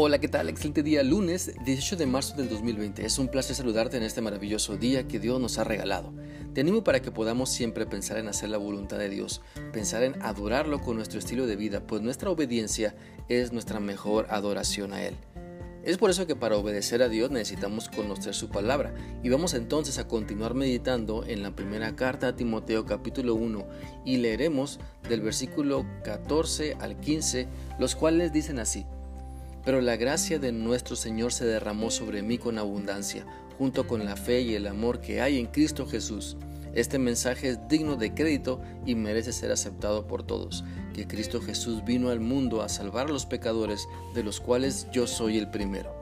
Hola, 0.00 0.20
¿qué 0.20 0.28
tal? 0.28 0.48
Excelente 0.48 0.84
día, 0.84 1.02
lunes 1.02 1.52
18 1.64 1.96
de 1.96 2.06
marzo 2.06 2.36
del 2.36 2.48
2020. 2.48 3.04
Es 3.04 3.18
un 3.18 3.26
placer 3.26 3.56
saludarte 3.56 3.96
en 3.96 4.04
este 4.04 4.20
maravilloso 4.20 4.76
día 4.76 5.08
que 5.08 5.18
Dios 5.18 5.40
nos 5.40 5.58
ha 5.58 5.64
regalado. 5.64 6.14
Te 6.54 6.60
animo 6.60 6.84
para 6.84 7.02
que 7.02 7.10
podamos 7.10 7.50
siempre 7.50 7.84
pensar 7.84 8.16
en 8.18 8.28
hacer 8.28 8.48
la 8.50 8.58
voluntad 8.58 8.98
de 8.98 9.08
Dios, 9.08 9.42
pensar 9.72 10.04
en 10.04 10.22
adorarlo 10.22 10.78
con 10.78 10.94
nuestro 10.94 11.18
estilo 11.18 11.48
de 11.48 11.56
vida, 11.56 11.84
pues 11.84 12.00
nuestra 12.00 12.30
obediencia 12.30 12.94
es 13.28 13.52
nuestra 13.52 13.80
mejor 13.80 14.28
adoración 14.30 14.92
a 14.92 15.02
Él. 15.02 15.16
Es 15.82 15.98
por 15.98 16.10
eso 16.10 16.28
que 16.28 16.36
para 16.36 16.56
obedecer 16.56 17.02
a 17.02 17.08
Dios 17.08 17.32
necesitamos 17.32 17.88
conocer 17.88 18.34
su 18.34 18.50
palabra 18.50 18.94
y 19.24 19.30
vamos 19.30 19.52
entonces 19.54 19.98
a 19.98 20.06
continuar 20.06 20.54
meditando 20.54 21.24
en 21.26 21.42
la 21.42 21.56
primera 21.56 21.96
carta 21.96 22.28
a 22.28 22.36
Timoteo 22.36 22.86
capítulo 22.86 23.34
1 23.34 23.66
y 24.04 24.18
leeremos 24.18 24.78
del 25.08 25.22
versículo 25.22 25.84
14 26.04 26.76
al 26.78 27.00
15, 27.00 27.48
los 27.80 27.96
cuales 27.96 28.32
dicen 28.32 28.60
así. 28.60 28.86
Pero 29.68 29.82
la 29.82 29.98
gracia 29.98 30.38
de 30.38 30.50
nuestro 30.50 30.96
Señor 30.96 31.30
se 31.30 31.44
derramó 31.44 31.90
sobre 31.90 32.22
mí 32.22 32.38
con 32.38 32.56
abundancia, 32.56 33.26
junto 33.58 33.86
con 33.86 34.02
la 34.02 34.16
fe 34.16 34.40
y 34.40 34.54
el 34.54 34.66
amor 34.66 35.02
que 35.02 35.20
hay 35.20 35.38
en 35.38 35.44
Cristo 35.44 35.84
Jesús. 35.84 36.38
Este 36.72 36.98
mensaje 36.98 37.50
es 37.50 37.68
digno 37.68 37.96
de 37.96 38.14
crédito 38.14 38.62
y 38.86 38.94
merece 38.94 39.30
ser 39.30 39.52
aceptado 39.52 40.06
por 40.06 40.22
todos, 40.22 40.64
que 40.94 41.06
Cristo 41.06 41.42
Jesús 41.42 41.84
vino 41.84 42.08
al 42.08 42.18
mundo 42.18 42.62
a 42.62 42.70
salvar 42.70 43.08
a 43.08 43.12
los 43.12 43.26
pecadores, 43.26 43.86
de 44.14 44.24
los 44.24 44.40
cuales 44.40 44.86
yo 44.90 45.06
soy 45.06 45.36
el 45.36 45.50
primero. 45.50 45.94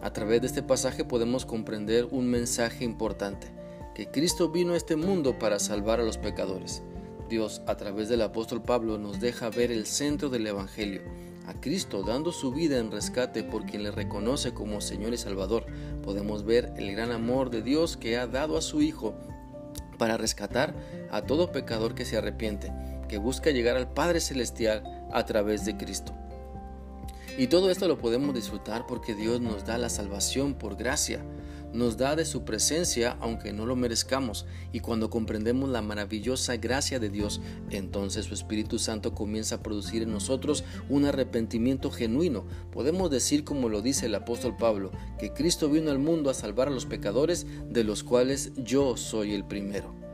A 0.00 0.14
través 0.14 0.40
de 0.40 0.46
este 0.46 0.62
pasaje 0.62 1.04
podemos 1.04 1.44
comprender 1.44 2.06
un 2.10 2.26
mensaje 2.26 2.86
importante, 2.86 3.48
que 3.94 4.10
Cristo 4.10 4.48
vino 4.48 4.72
a 4.72 4.78
este 4.78 4.96
mundo 4.96 5.38
para 5.38 5.58
salvar 5.58 6.00
a 6.00 6.04
los 6.04 6.16
pecadores. 6.16 6.82
Dios, 7.28 7.60
a 7.66 7.76
través 7.76 8.08
del 8.08 8.22
apóstol 8.22 8.62
Pablo, 8.62 8.96
nos 8.96 9.20
deja 9.20 9.50
ver 9.50 9.70
el 9.70 9.84
centro 9.84 10.30
del 10.30 10.46
Evangelio, 10.46 11.02
a 11.46 11.54
Cristo 11.54 12.02
dando 12.02 12.32
su 12.32 12.52
vida 12.52 12.78
en 12.78 12.90
rescate 12.90 13.44
por 13.44 13.66
quien 13.66 13.82
le 13.82 13.90
reconoce 13.90 14.52
como 14.52 14.80
Señor 14.80 15.14
y 15.14 15.18
Salvador, 15.18 15.66
podemos 16.02 16.44
ver 16.44 16.72
el 16.76 16.92
gran 16.92 17.12
amor 17.12 17.50
de 17.50 17.62
Dios 17.62 17.96
que 17.96 18.18
ha 18.18 18.26
dado 18.26 18.56
a 18.56 18.62
su 18.62 18.82
Hijo 18.82 19.14
para 19.98 20.16
rescatar 20.16 20.74
a 21.10 21.22
todo 21.22 21.52
pecador 21.52 21.94
que 21.94 22.04
se 22.04 22.16
arrepiente, 22.16 22.72
que 23.08 23.18
busca 23.18 23.50
llegar 23.50 23.76
al 23.76 23.92
Padre 23.92 24.20
Celestial 24.20 25.08
a 25.12 25.24
través 25.24 25.64
de 25.64 25.76
Cristo. 25.76 26.12
Y 27.38 27.48
todo 27.48 27.70
esto 27.70 27.86
lo 27.86 27.98
podemos 27.98 28.34
disfrutar 28.34 28.86
porque 28.86 29.14
Dios 29.14 29.40
nos 29.40 29.64
da 29.66 29.78
la 29.78 29.90
salvación 29.90 30.54
por 30.54 30.76
gracia 30.76 31.20
nos 31.76 31.96
da 31.96 32.16
de 32.16 32.24
su 32.24 32.44
presencia 32.44 33.16
aunque 33.20 33.52
no 33.52 33.66
lo 33.66 33.76
merezcamos 33.76 34.46
y 34.72 34.80
cuando 34.80 35.10
comprendemos 35.10 35.68
la 35.68 35.82
maravillosa 35.82 36.56
gracia 36.56 36.98
de 36.98 37.10
Dios, 37.10 37.40
entonces 37.70 38.26
su 38.26 38.34
Espíritu 38.34 38.78
Santo 38.78 39.14
comienza 39.14 39.56
a 39.56 39.62
producir 39.62 40.02
en 40.02 40.12
nosotros 40.12 40.64
un 40.88 41.04
arrepentimiento 41.04 41.90
genuino. 41.90 42.44
Podemos 42.72 43.10
decir 43.10 43.44
como 43.44 43.68
lo 43.68 43.82
dice 43.82 44.06
el 44.06 44.14
apóstol 44.14 44.56
Pablo, 44.56 44.90
que 45.18 45.32
Cristo 45.32 45.68
vino 45.68 45.90
al 45.90 45.98
mundo 45.98 46.30
a 46.30 46.34
salvar 46.34 46.68
a 46.68 46.72
los 46.72 46.86
pecadores 46.86 47.46
de 47.68 47.84
los 47.84 48.02
cuales 48.02 48.52
yo 48.56 48.96
soy 48.96 49.34
el 49.34 49.44
primero. 49.44 50.05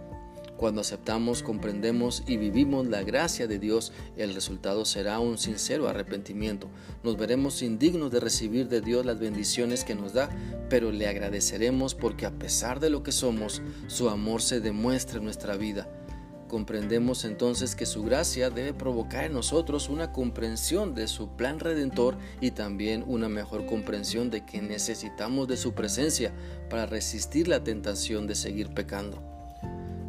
Cuando 0.63 0.81
aceptamos, 0.81 1.43
comprendemos 1.43 2.23
y 2.25 2.37
vivimos 2.37 2.87
la 2.87 3.03
gracia 3.03 3.49
de 3.49 3.59
Dios, 3.59 3.93
el 4.17 4.33
resultado 4.33 4.85
será 4.85 5.19
un 5.19 5.37
sincero 5.37 5.89
arrepentimiento. 5.89 6.69
Nos 7.03 7.17
veremos 7.17 7.63
indignos 7.63 8.13
de 8.13 8.21
recibir 8.21 8.69
de 8.69 8.81
Dios 8.81 9.05
las 9.05 9.19
bendiciones 9.19 9.83
que 9.83 9.97
nos 9.97 10.13
da, 10.13 10.31
pero 10.71 10.93
le 10.93 11.09
agradeceremos 11.09 11.97
porque 11.97 12.27
a 12.27 12.31
pesar 12.31 12.79
de 12.79 12.91
lo 12.91 13.03
que 13.03 13.11
somos, 13.11 13.61
su 13.89 14.09
amor 14.09 14.41
se 14.41 14.61
demuestra 14.61 15.19
en 15.19 15.25
nuestra 15.25 15.57
vida. 15.57 15.89
Comprendemos 16.47 17.25
entonces 17.25 17.75
que 17.75 17.85
su 17.85 18.05
gracia 18.05 18.49
debe 18.49 18.73
provocar 18.73 19.25
en 19.25 19.33
nosotros 19.33 19.89
una 19.89 20.13
comprensión 20.13 20.95
de 20.95 21.09
su 21.09 21.31
plan 21.31 21.59
redentor 21.59 22.17
y 22.41 22.53
también 22.53 23.03
una 23.09 23.29
mejor 23.29 23.67
comprensión 23.67 24.31
de 24.31 24.47
que 24.47 24.63
necesitamos 24.63 25.49
de 25.49 25.57
su 25.57 25.73
presencia 25.73 26.33
para 26.71 26.87
resistir 26.87 27.49
la 27.49 27.65
tentación 27.65 28.29
de 28.29 28.37
seguir 28.37 28.73
pecando. 28.73 29.32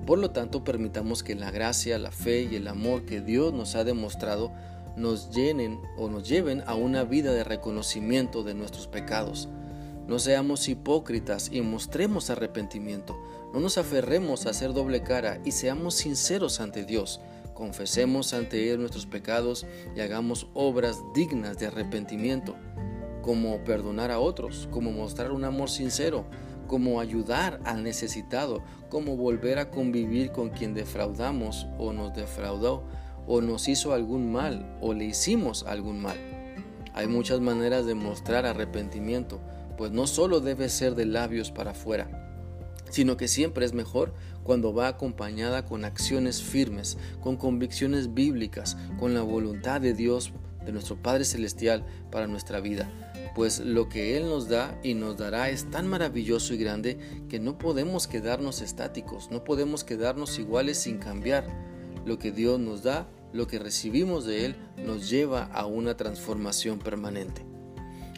Por 0.05 0.19
lo 0.19 0.31
tanto, 0.31 0.63
permitamos 0.63 1.23
que 1.23 1.35
la 1.35 1.49
gracia, 1.49 1.97
la 1.97 2.11
fe 2.11 2.47
y 2.51 2.55
el 2.55 2.67
amor 2.67 3.05
que 3.05 3.21
Dios 3.21 3.53
nos 3.53 3.75
ha 3.75 3.83
demostrado 3.83 4.51
nos 4.95 5.31
llenen 5.31 5.79
o 5.97 6.09
nos 6.09 6.27
lleven 6.27 6.61
a 6.67 6.75
una 6.75 7.03
vida 7.03 7.33
de 7.33 7.43
reconocimiento 7.43 8.43
de 8.43 8.53
nuestros 8.53 8.87
pecados. 8.87 9.49
No 10.07 10.19
seamos 10.19 10.67
hipócritas 10.67 11.49
y 11.51 11.61
mostremos 11.61 12.29
arrepentimiento. 12.29 13.17
No 13.53 13.61
nos 13.61 13.77
aferremos 13.77 14.45
a 14.45 14.49
hacer 14.49 14.73
doble 14.73 15.01
cara 15.01 15.39
y 15.45 15.51
seamos 15.51 15.95
sinceros 15.95 16.59
ante 16.59 16.83
Dios. 16.83 17.21
Confesemos 17.53 18.33
ante 18.33 18.71
Él 18.71 18.79
nuestros 18.79 19.05
pecados 19.05 19.65
y 19.95 20.01
hagamos 20.01 20.47
obras 20.53 20.99
dignas 21.15 21.57
de 21.59 21.67
arrepentimiento, 21.67 22.55
como 23.21 23.63
perdonar 23.63 24.11
a 24.11 24.19
otros, 24.19 24.67
como 24.71 24.91
mostrar 24.91 25.31
un 25.31 25.45
amor 25.45 25.69
sincero, 25.69 26.25
como 26.73 26.99
ayudar 26.99 27.59
al 27.65 27.83
necesitado, 27.83 28.63
como 28.89 29.15
volver 29.15 29.59
a 29.59 29.69
convivir 29.69 30.31
con 30.31 30.49
quien 30.49 30.73
defraudamos 30.73 31.67
o 31.77 31.93
nos 31.93 32.15
defraudó 32.15 32.83
o 33.27 33.41
nos 33.41 33.67
hizo 33.67 33.93
algún 33.93 34.31
mal 34.31 34.75
o 34.81 34.95
le 34.95 35.05
hicimos 35.05 35.65
algún 35.67 36.01
mal. 36.01 36.17
Hay 36.95 37.05
muchas 37.05 37.41
maneras 37.41 37.85
de 37.85 37.93
mostrar 37.93 38.47
arrepentimiento, 38.47 39.39
pues 39.77 39.91
no 39.91 40.07
solo 40.07 40.39
debe 40.39 40.67
ser 40.67 40.95
de 40.95 41.05
labios 41.05 41.51
para 41.51 41.71
afuera, 41.73 42.09
sino 42.89 43.17
que 43.17 43.27
siempre 43.27 43.65
es 43.65 43.73
mejor 43.73 44.15
cuando 44.43 44.73
va 44.73 44.87
acompañada 44.87 45.65
con 45.65 45.85
acciones 45.85 46.41
firmes, 46.41 46.97
con 47.21 47.37
convicciones 47.37 48.15
bíblicas, 48.15 48.77
con 48.99 49.13
la 49.13 49.21
voluntad 49.21 49.79
de 49.79 49.93
Dios, 49.93 50.33
de 50.65 50.71
nuestro 50.71 50.95
Padre 50.95 51.23
Celestial 51.23 51.85
para 52.09 52.25
nuestra 52.25 52.61
vida 52.61 52.89
pues 53.35 53.59
lo 53.59 53.89
que 53.89 54.17
Él 54.17 54.25
nos 54.25 54.47
da 54.47 54.79
y 54.83 54.93
nos 54.93 55.17
dará 55.17 55.49
es 55.49 55.69
tan 55.69 55.87
maravilloso 55.87 56.53
y 56.53 56.57
grande 56.57 56.97
que 57.29 57.39
no 57.39 57.57
podemos 57.57 58.07
quedarnos 58.07 58.61
estáticos, 58.61 59.29
no 59.31 59.43
podemos 59.43 59.83
quedarnos 59.83 60.37
iguales 60.39 60.77
sin 60.77 60.97
cambiar. 60.99 61.47
Lo 62.05 62.19
que 62.19 62.31
Dios 62.31 62.59
nos 62.59 62.83
da, 62.83 63.07
lo 63.31 63.47
que 63.47 63.59
recibimos 63.59 64.25
de 64.25 64.45
Él, 64.45 64.55
nos 64.77 65.09
lleva 65.09 65.45
a 65.45 65.65
una 65.65 65.95
transformación 65.95 66.79
permanente. 66.79 67.45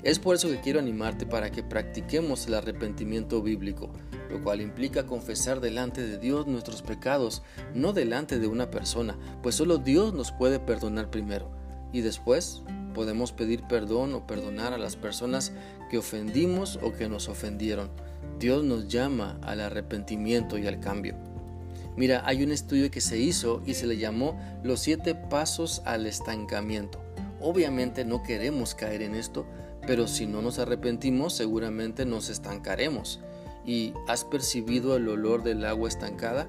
Es 0.04 0.20
por 0.20 0.36
eso 0.36 0.50
que 0.50 0.62
quiero 0.62 0.80
animarte 0.80 1.26
para 1.26 1.50
que 1.50 1.64
practiquemos 1.64 2.46
el 2.46 2.54
arrepentimiento 2.54 3.42
bíblico, 3.42 3.92
lo 4.30 4.44
cual 4.44 4.62
implica 4.62 5.08
confesar 5.08 5.62
delante 5.62 6.06
de 6.06 6.20
Dios 6.20 6.46
nuestros 6.46 6.84
pecados, 6.84 7.42
no 7.74 7.92
delante 7.92 8.38
de 8.38 8.48
una 8.48 8.70
persona, 8.70 9.18
pues 9.42 9.56
solo 9.56 9.78
Dios 9.80 10.14
nos 10.14 10.32
puede 10.32 10.60
perdonar 10.60 11.10
primero, 11.10 11.50
y 11.92 12.02
después 12.02 12.62
podemos 12.96 13.34
pedir 13.34 13.62
perdón 13.64 14.16
o 14.16 14.26
perdonar 14.26 14.74
a 14.74 14.80
las 14.80 14.96
personas 14.96 15.52
que 15.92 16.00
ofendimos 16.00 16.80
o 16.82 16.94
que 16.94 17.08
nos 17.08 17.30
ofendieron. 17.30 17.92
Dios 18.40 18.64
nos 18.64 18.88
llama 18.88 19.38
al 19.44 19.62
arrepentimiento 19.62 20.58
y 20.58 20.66
al 20.66 20.80
cambio. 20.80 21.16
Mira, 21.96 22.24
hay 22.26 22.44
un 22.44 22.52
estudio 22.52 22.90
que 22.90 23.02
se 23.02 23.20
hizo 23.20 23.62
y 23.66 23.76
se 23.76 23.86
le 23.86 23.98
llamó 23.98 24.40
los 24.64 24.80
siete 24.80 25.14
pasos 25.14 25.82
al 25.86 26.08
estancamiento. 26.08 27.00
Obviamente 27.40 28.04
no 28.06 28.24
queremos 28.24 28.74
caer 28.74 29.02
en 29.02 29.14
esto, 29.14 29.46
pero 29.86 30.08
si 30.08 30.26
no 30.26 30.42
nos 30.42 30.58
arrepentimos 30.58 31.34
seguramente 31.34 32.06
nos 32.06 32.30
estancaremos. 32.30 33.20
¿Y 33.66 33.94
has 34.08 34.24
percibido 34.24 34.96
el 34.96 35.08
olor 35.08 35.44
del 35.44 35.66
agua 35.66 35.90
estancada? 35.90 36.48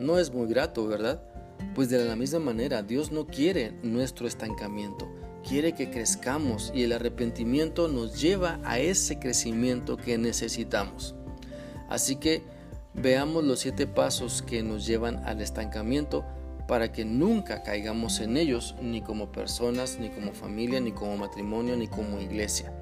No 0.00 0.18
es 0.18 0.32
muy 0.32 0.48
grato, 0.48 0.86
¿verdad? 0.86 1.22
Pues 1.74 1.90
de 1.90 2.04
la 2.04 2.16
misma 2.16 2.40
manera 2.40 2.82
Dios 2.82 3.12
no 3.12 3.26
quiere 3.26 3.72
nuestro 3.82 4.26
estancamiento 4.26 5.08
quiere 5.46 5.74
que 5.74 5.90
crezcamos 5.90 6.72
y 6.74 6.82
el 6.82 6.92
arrepentimiento 6.92 7.88
nos 7.88 8.20
lleva 8.20 8.58
a 8.64 8.78
ese 8.78 9.18
crecimiento 9.18 9.96
que 9.96 10.18
necesitamos. 10.18 11.14
Así 11.88 12.16
que 12.16 12.42
veamos 12.94 13.44
los 13.44 13.60
siete 13.60 13.86
pasos 13.86 14.42
que 14.42 14.62
nos 14.62 14.86
llevan 14.86 15.24
al 15.24 15.40
estancamiento 15.40 16.24
para 16.66 16.90
que 16.90 17.04
nunca 17.04 17.62
caigamos 17.62 18.18
en 18.18 18.36
ellos, 18.36 18.74
ni 18.82 19.02
como 19.02 19.30
personas, 19.30 19.98
ni 20.00 20.10
como 20.10 20.32
familia, 20.32 20.80
ni 20.80 20.90
como 20.90 21.16
matrimonio, 21.16 21.76
ni 21.76 21.86
como 21.86 22.20
iglesia. 22.20 22.72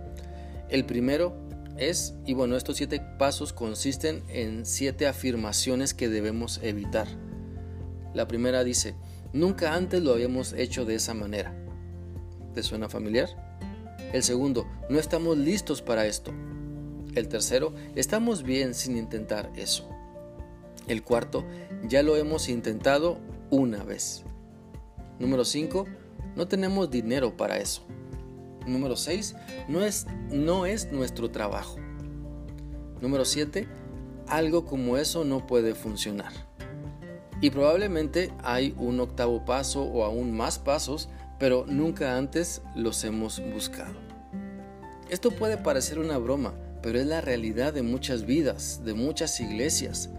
El 0.71 0.87
primero 0.87 1.37
es, 1.77 2.15
y 2.25 2.33
bueno, 2.33 2.57
estos 2.57 2.79
siete 2.79 3.01
pasos 3.19 3.53
consisten 3.53 4.23
en 4.29 4.65
siete 4.65 5.07
afirmaciones 5.07 5.93
que 5.93 6.09
debemos 6.09 6.61
evitar. 6.63 7.09
La 8.15 8.27
primera 8.27 8.65
dice, 8.65 8.95
nunca 9.35 9.75
antes 9.75 10.03
lo 10.03 10.15
habíamos 10.15 10.55
hecho 10.55 10.87
de 10.87 10.95
esa 10.95 11.13
manera. 11.13 11.64
¿Te 12.55 12.63
suena 12.63 12.89
familiar? 12.89 13.29
El 14.13 14.23
segundo, 14.23 14.67
no 14.89 15.01
estamos 15.01 15.37
listos 15.37 15.83
para 15.83 16.07
esto. 16.07 16.33
El 17.17 17.29
tercero, 17.29 17.75
estamos 17.97 18.45
bien 18.45 18.75
sin 18.75 18.97
intentar 18.97 19.51
eso. 19.57 19.89
El 20.87 21.03
cuarto, 21.03 21.45
ya 21.89 22.05
lo 22.05 22.15
hemos 22.17 22.49
intentado 22.49 23.19
una 23.51 23.83
vez. 23.83 24.23
Número 25.19 25.45
5, 25.45 25.87
no 26.37 26.47
tenemos 26.47 26.91
dinero 26.91 27.37
para 27.37 27.59
eso. 27.59 27.83
Número 28.67 28.95
6, 28.95 29.35
no 29.67 29.83
es, 29.83 30.07
no 30.31 30.65
es 30.65 30.93
nuestro 30.93 31.33
trabajo. 31.33 31.79
Número 33.01 33.25
7, 33.25 33.67
algo 34.29 34.65
como 34.65 34.97
eso 34.97 35.25
no 35.25 35.45
puede 35.47 35.75
funcionar. 35.75 36.33
Y 37.41 37.51
probablemente 37.51 38.33
hay 38.43 38.75
un 38.79 39.01
octavo 39.01 39.45
paso 39.45 39.83
o 39.83 40.05
aún 40.05 40.37
más 40.37 40.59
pasos 40.59 41.09
pero 41.39 41.67
nunca 41.67 42.17
antes 42.17 42.63
los 42.75 43.05
hemos 43.05 43.43
buscado. 43.53 43.95
Esto 45.11 45.31
puede 45.31 45.57
parecer 45.57 45.99
una 45.99 46.19
broma, 46.19 46.55
pero 46.83 46.99
es 46.99 47.07
la 47.07 47.21
realidad 47.21 47.73
de 47.73 47.83
muchas 47.83 48.27
vidas, 48.27 48.83
de 48.85 48.95
muchas 48.95 49.41
iglesias. 49.41 50.11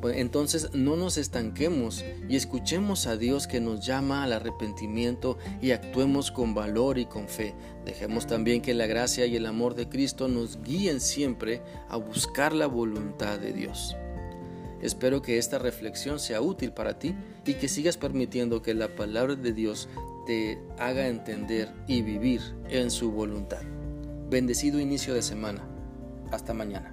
Pues 0.00 0.16
entonces 0.16 0.72
no 0.72 0.96
nos 0.96 1.18
estanquemos 1.18 2.04
y 2.28 2.36
escuchemos 2.36 3.06
a 3.06 3.18
Dios 3.18 3.46
que 3.46 3.60
nos 3.60 3.84
llama 3.84 4.24
al 4.24 4.32
arrepentimiento 4.32 5.36
y 5.60 5.72
actuemos 5.72 6.30
con 6.30 6.54
valor 6.54 6.98
y 6.98 7.04
con 7.04 7.28
fe. 7.28 7.54
Dejemos 7.84 8.26
también 8.26 8.62
que 8.62 8.72
la 8.72 8.86
gracia 8.86 9.26
y 9.26 9.36
el 9.36 9.44
amor 9.44 9.74
de 9.74 9.88
Cristo 9.90 10.26
nos 10.26 10.62
guíen 10.62 11.00
siempre 11.00 11.60
a 11.88 11.96
buscar 11.96 12.54
la 12.54 12.66
voluntad 12.66 13.38
de 13.38 13.52
Dios. 13.52 13.94
Espero 14.80 15.20
que 15.20 15.36
esta 15.36 15.58
reflexión 15.58 16.18
sea 16.18 16.40
útil 16.40 16.72
para 16.72 16.98
ti 16.98 17.14
y 17.44 17.54
que 17.54 17.68
sigas 17.68 17.98
permitiendo 17.98 18.62
que 18.62 18.72
la 18.72 18.88
palabra 18.96 19.34
de 19.34 19.52
Dios 19.52 19.88
te 20.30 20.62
haga 20.78 21.08
entender 21.08 21.72
y 21.88 22.02
vivir 22.02 22.40
en 22.68 22.92
su 22.92 23.10
voluntad. 23.10 23.62
Bendecido 24.28 24.78
inicio 24.78 25.12
de 25.12 25.22
semana. 25.22 25.68
Hasta 26.30 26.54
mañana. 26.54 26.89